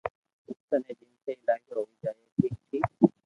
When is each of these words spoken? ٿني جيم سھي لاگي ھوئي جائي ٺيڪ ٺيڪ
ٿني 0.67 0.91
جيم 0.99 1.11
سھي 1.23 1.33
لاگي 1.47 1.71
ھوئي 1.77 1.93
جائي 2.01 2.19
ٺيڪ 2.35 2.53
ٺيڪ 2.69 2.85